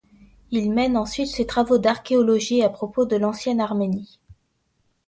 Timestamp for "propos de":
2.69-3.17